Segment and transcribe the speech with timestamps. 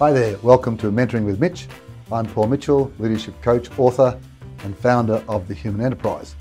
[0.00, 1.66] Hi there, welcome to Mentoring with Mitch.
[2.10, 4.18] I'm Paul Mitchell, leadership coach, author,
[4.64, 6.36] and founder of The Human Enterprise.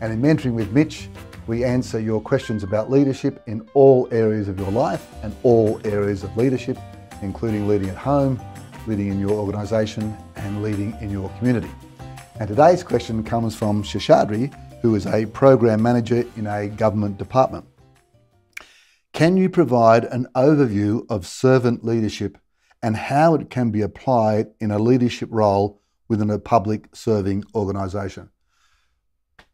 [0.00, 1.10] And in Mentoring with Mitch,
[1.46, 6.24] we answer your questions about leadership in all areas of your life and all areas
[6.24, 6.78] of leadership,
[7.20, 8.40] including leading at home,
[8.86, 11.70] leading in your organisation, and leading in your community.
[12.40, 17.66] And today's question comes from Shashadri, who is a program manager in a government department.
[19.12, 22.38] Can you provide an overview of servant leadership
[22.82, 28.30] and how it can be applied in a leadership role within a public serving organisation?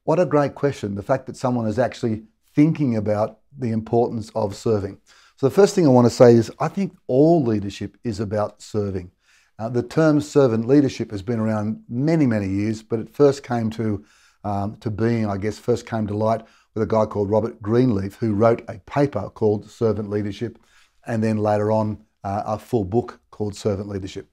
[0.04, 0.94] What a great question.
[0.94, 2.22] The fact that someone is actually
[2.54, 4.98] thinking about the importance of serving.
[5.36, 8.62] So, the first thing I want to say is I think all leadership is about
[8.62, 9.10] serving.
[9.58, 13.70] Uh, the term servant leadership has been around many, many years, but it first came
[13.70, 14.04] to,
[14.44, 16.42] um, to being, I guess, first came to light
[16.74, 20.58] with a guy called Robert Greenleaf, who wrote a paper called Servant Leadership,
[21.06, 24.28] and then later on uh, a full book called Servant Leadership.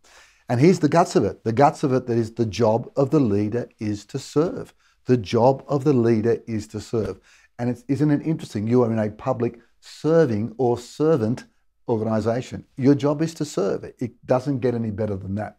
[0.49, 1.43] And here's the guts of it.
[1.43, 4.73] The guts of it that is the job of the leader is to serve.
[5.05, 7.19] The job of the leader is to serve.
[7.59, 8.67] And it's, isn't it interesting?
[8.67, 11.45] You are in a public serving or servant
[11.87, 12.65] organization.
[12.77, 13.83] Your job is to serve.
[13.83, 15.57] It doesn't get any better than that.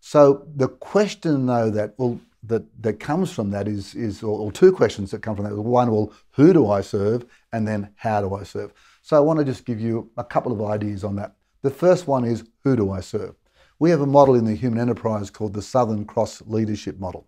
[0.00, 4.50] So the question, though, that well, that, that comes from that is, is or, or
[4.50, 5.54] two questions that come from that.
[5.54, 7.24] One, well, who do I serve?
[7.52, 8.72] And then how do I serve?
[9.02, 11.36] So I want to just give you a couple of ideas on that.
[11.62, 13.34] The first one is who do I serve?
[13.78, 17.26] We have a model in the human enterprise called the Southern Cross Leadership Model.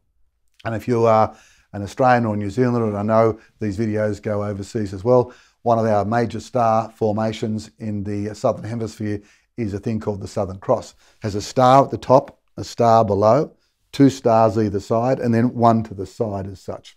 [0.64, 1.36] And if you are
[1.72, 5.78] an Australian or New Zealander, and I know these videos go overseas as well, one
[5.78, 9.20] of our major star formations in the Southern Hemisphere
[9.56, 10.92] is a thing called the Southern Cross.
[10.92, 13.52] It has a star at the top, a star below,
[13.92, 16.96] two stars either side, and then one to the side as such.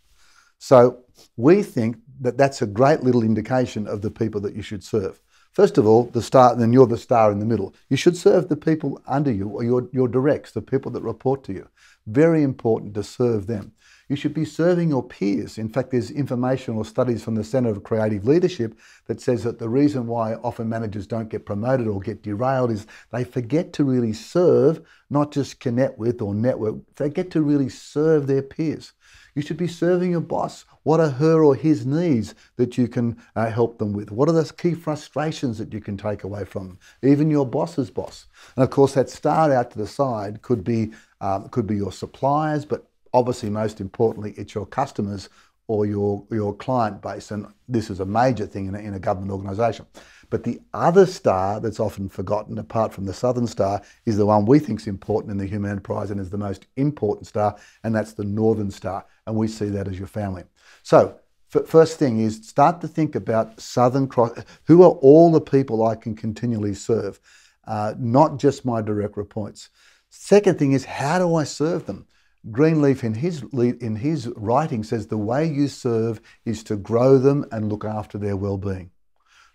[0.58, 1.04] So
[1.38, 5.20] we think that that's a great little indication of the people that you should serve.
[5.56, 7.74] First of all, the star, then you're the star in the middle.
[7.88, 11.46] You should serve the people under you or your, your directs, the people that report
[11.46, 11.70] to you.
[12.06, 13.72] Very important to serve them.
[14.10, 15.58] You should be serving your peers.
[15.58, 18.78] In fact, there's information or studies from the Centre of Creative Leadership
[19.08, 22.86] that says that the reason why often managers don't get promoted or get derailed is
[23.14, 27.70] they forget to really serve, not just connect with or network, they get to really
[27.70, 28.92] serve their peers.
[29.36, 30.64] You should be serving your boss.
[30.84, 34.10] What are her or his needs that you can uh, help them with?
[34.10, 36.80] What are the key frustrations that you can take away from?
[37.04, 38.28] Even your boss's boss.
[38.56, 41.92] And of course, that star out to the side could be um, could be your
[41.92, 45.30] suppliers, but obviously, most importantly, it's your customers
[45.68, 47.32] or your, your client base.
[47.32, 49.86] And this is a major thing in a, in a government organisation.
[50.30, 54.46] But the other star that's often forgotten, apart from the Southern Star, is the one
[54.46, 57.94] we think is important in the human enterprise and is the most important star, and
[57.94, 59.06] that's the Northern Star.
[59.28, 60.44] And we see that as your family.
[60.84, 64.44] So, first thing is start to think about Southern Cross.
[64.66, 67.20] Who are all the people I can continually serve?
[67.68, 69.70] Uh, not just my direct reports.
[70.10, 72.08] Second thing is, how do I serve them?
[72.52, 77.46] Greenleaf in his, in his writing says the way you serve is to grow them
[77.52, 78.92] and look after their well-being.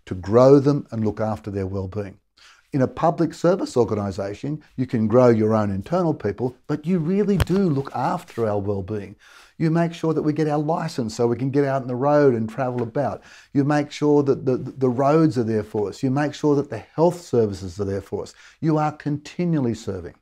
[0.06, 2.19] To grow them and look after their well-being.
[2.73, 7.37] In a public service organisation, you can grow your own internal people, but you really
[7.37, 9.17] do look after our well-being.
[9.59, 11.97] You make sure that we get our licence so we can get out on the
[11.97, 13.22] road and travel about.
[13.53, 16.03] You make sure that the, the roads are there for us.
[16.03, 18.34] You make sure that the health services are there for us.
[18.61, 20.15] You are continually serving.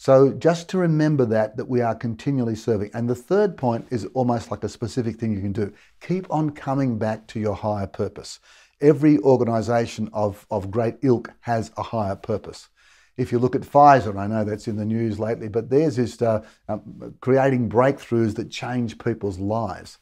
[0.00, 2.90] So just to remember that, that we are continually serving.
[2.94, 5.74] And the third point is almost like a specific thing you can do.
[6.00, 8.40] Keep on coming back to your higher purpose.
[8.80, 12.70] Every organization of, of great ilk has a higher purpose.
[13.18, 16.22] If you look at Pfizer, I know that's in the news lately, but theirs is
[16.22, 19.98] uh, um, creating breakthroughs that change people's lives.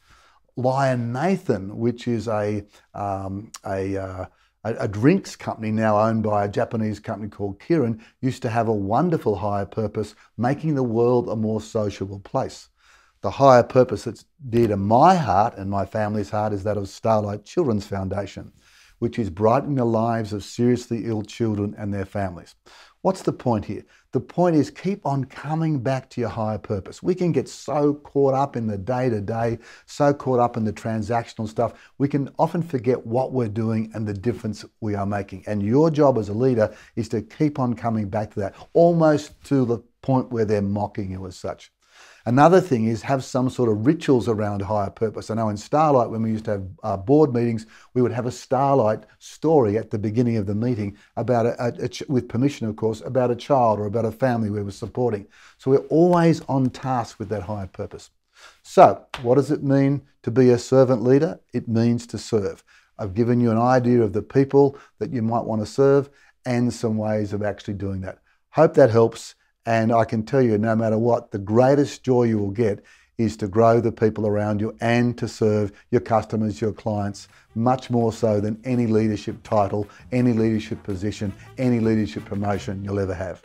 [0.55, 4.25] Lion Nathan, which is a, um, a uh,
[4.63, 8.67] a, a, drinks company now owned by a Japanese company called Kirin used to have
[8.67, 12.69] a wonderful higher purpose, making the world a more sociable place.
[13.21, 16.87] The higher purpose that's dear to my heart and my family's heart is that of
[16.89, 18.53] Starlight Children's Foundation,
[18.99, 22.55] which is brightening the lives of seriously ill children and their families.
[23.01, 23.85] What's the point here?
[24.11, 27.01] The point is keep on coming back to your higher purpose.
[27.01, 30.65] We can get so caught up in the day to day, so caught up in
[30.65, 35.05] the transactional stuff, we can often forget what we're doing and the difference we are
[35.05, 35.45] making.
[35.47, 39.41] And your job as a leader is to keep on coming back to that, almost
[39.45, 41.71] to the point where they're mocking you as such.
[42.25, 45.29] Another thing is have some sort of rituals around higher purpose.
[45.29, 48.25] I know in Starlight, when we used to have uh, board meetings, we would have
[48.25, 52.67] a Starlight story at the beginning of the meeting about, a, a, a, with permission,
[52.67, 55.27] of course, about a child or about a family we were supporting.
[55.57, 58.11] So we're always on task with that higher purpose.
[58.63, 61.39] So, what does it mean to be a servant leader?
[61.53, 62.63] It means to serve.
[62.97, 66.09] I've given you an idea of the people that you might want to serve,
[66.45, 68.19] and some ways of actually doing that.
[68.51, 69.35] Hope that helps.
[69.69, 72.83] And I can tell you, no matter what, the greatest joy you will get
[73.19, 77.91] is to grow the people around you and to serve your customers, your clients, much
[77.91, 83.43] more so than any leadership title, any leadership position, any leadership promotion you'll ever have.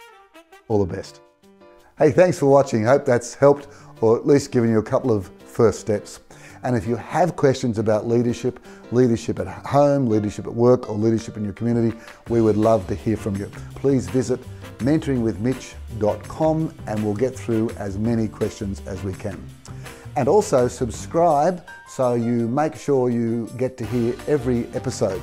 [0.68, 1.20] All the best.
[1.98, 2.84] Hey, thanks for watching.
[2.84, 3.68] Hope that's helped
[4.00, 6.20] or at least given you a couple of first steps.
[6.62, 8.60] And if you have questions about leadership,
[8.92, 11.94] leadership at home, leadership at work, or leadership in your community,
[12.30, 13.50] we would love to hear from you.
[13.74, 14.40] Please visit
[14.78, 19.42] mentoringwithmitch.com and we'll get through as many questions as we can.
[20.16, 25.22] And also subscribe so you make sure you get to hear every episode.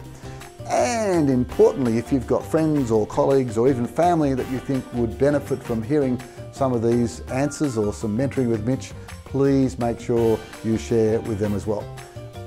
[0.68, 5.18] And importantly, if you've got friends or colleagues or even family that you think would
[5.18, 6.22] benefit from hearing
[6.52, 8.92] some of these answers or some mentoring with Mitch,
[9.26, 11.84] please make sure you share with them as well.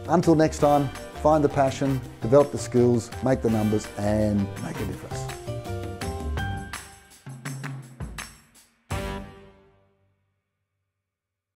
[0.09, 0.89] Until next time,
[1.23, 5.24] find the passion, develop the skills, make the numbers, and make a difference.